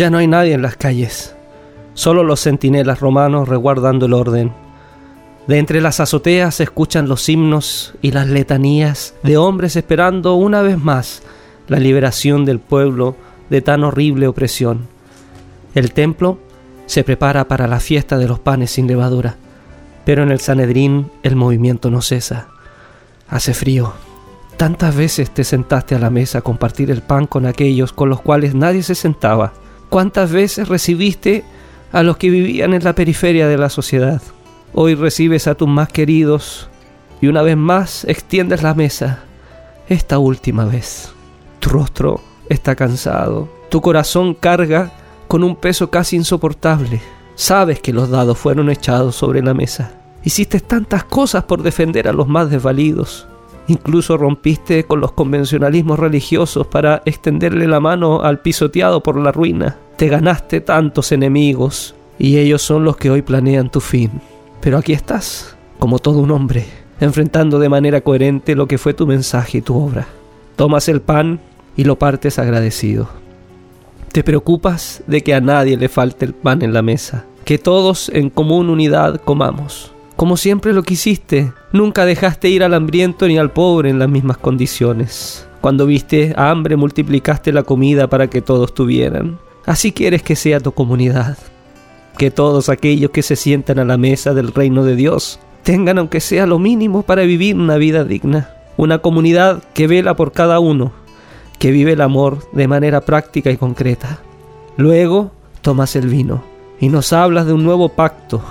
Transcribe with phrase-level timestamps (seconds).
[0.00, 1.34] Ya no hay nadie en las calles,
[1.92, 4.50] solo los centinelas romanos reguardando el orden.
[5.46, 10.62] De entre las azoteas se escuchan los himnos y las letanías de hombres esperando una
[10.62, 11.22] vez más
[11.68, 13.14] la liberación del pueblo
[13.50, 14.88] de tan horrible opresión.
[15.74, 16.38] El templo
[16.86, 19.36] se prepara para la fiesta de los panes sin levadura,
[20.06, 22.48] pero en el Sanedrín el movimiento no cesa.
[23.28, 23.92] Hace frío.
[24.56, 28.22] Tantas veces te sentaste a la mesa a compartir el pan con aquellos con los
[28.22, 29.52] cuales nadie se sentaba.
[29.90, 31.42] ¿Cuántas veces recibiste
[31.90, 34.22] a los que vivían en la periferia de la sociedad?
[34.72, 36.68] Hoy recibes a tus más queridos
[37.20, 39.24] y una vez más extiendes la mesa.
[39.88, 41.10] Esta última vez.
[41.58, 43.48] Tu rostro está cansado.
[43.68, 44.92] Tu corazón carga
[45.26, 47.02] con un peso casi insoportable.
[47.34, 49.94] Sabes que los dados fueron echados sobre la mesa.
[50.22, 53.26] Hiciste tantas cosas por defender a los más desvalidos.
[53.70, 59.76] Incluso rompiste con los convencionalismos religiosos para extenderle la mano al pisoteado por la ruina.
[59.96, 64.10] Te ganaste tantos enemigos y ellos son los que hoy planean tu fin.
[64.60, 66.66] Pero aquí estás, como todo un hombre,
[66.98, 70.08] enfrentando de manera coherente lo que fue tu mensaje y tu obra.
[70.56, 71.38] Tomas el pan
[71.76, 73.08] y lo partes agradecido.
[74.10, 78.08] Te preocupas de que a nadie le falte el pan en la mesa, que todos
[78.08, 81.54] en común unidad comamos como siempre lo quisiste.
[81.72, 85.48] Nunca dejaste ir al hambriento ni al pobre en las mismas condiciones.
[85.62, 89.38] Cuando viste hambre multiplicaste la comida para que todos tuvieran.
[89.64, 91.38] Así quieres que sea tu comunidad.
[92.18, 96.20] Que todos aquellos que se sientan a la mesa del reino de Dios tengan aunque
[96.20, 98.50] sea lo mínimo para vivir una vida digna.
[98.76, 100.92] Una comunidad que vela por cada uno,
[101.58, 104.18] que vive el amor de manera práctica y concreta.
[104.76, 105.30] Luego
[105.62, 106.42] tomas el vino
[106.78, 108.42] y nos hablas de un nuevo pacto,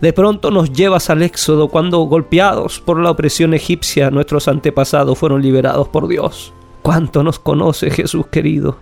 [0.00, 5.42] de pronto nos llevas al éxodo cuando, golpeados por la opresión egipcia, nuestros antepasados fueron
[5.42, 6.52] liberados por Dios.
[6.82, 8.78] ¿Cuánto nos conoce Jesús querido?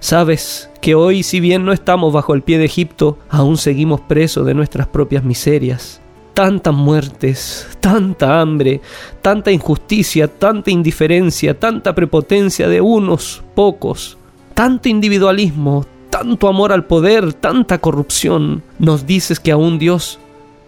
[0.00, 4.44] Sabes que hoy, si bien no estamos bajo el pie de Egipto, aún seguimos presos
[4.44, 6.00] de nuestras propias miserias.
[6.34, 8.80] Tantas muertes, tanta hambre,
[9.22, 14.18] tanta injusticia, tanta indiferencia, tanta prepotencia de unos pocos,
[14.52, 18.62] tanto individualismo, tanto amor al poder, tanta corrupción.
[18.78, 20.18] Nos dices que aún Dios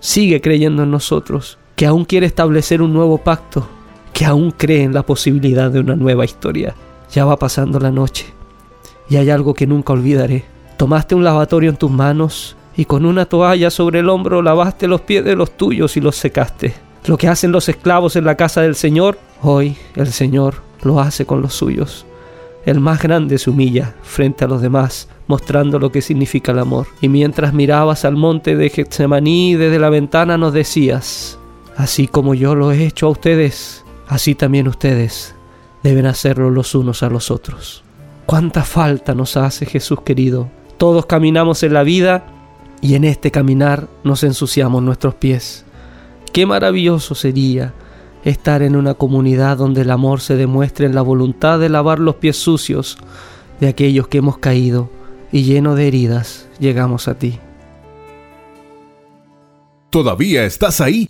[0.06, 3.67] sigue creyendo en nosotros, que aún quiere establecer un nuevo pacto,
[4.12, 6.77] que aún cree en la posibilidad de una nueva historia.
[7.12, 8.27] Ya va pasando la noche
[9.09, 10.44] y hay algo que nunca olvidaré.
[10.77, 15.00] Tomaste un lavatorio en tus manos y con una toalla sobre el hombro lavaste los
[15.00, 16.73] pies de los tuyos y los secaste.
[17.06, 21.27] Lo que hacen los esclavos en la casa del Señor, hoy el Señor lo hace
[21.27, 22.06] con los suyos.
[22.65, 26.87] El más grande se humilla frente a los demás, mostrando lo que significa el amor.
[27.00, 31.38] Y mientras mirabas al monte de Getsemaní desde la ventana nos decías,
[31.76, 35.34] así como yo lo he hecho a ustedes, así también ustedes
[35.82, 37.84] deben hacerlo los unos a los otros.
[38.26, 40.48] Cuánta falta nos hace Jesús querido.
[40.78, 42.26] Todos caminamos en la vida
[42.81, 45.64] y en este caminar nos ensuciamos nuestros pies.
[46.32, 47.72] Qué maravilloso sería
[48.25, 52.16] estar en una comunidad donde el amor se demuestre en la voluntad de lavar los
[52.16, 52.98] pies sucios
[53.60, 54.91] de aquellos que hemos caído
[55.36, 57.38] y lleno de heridas llegamos a ti.
[59.91, 61.06] ¿Todavía estás ahí?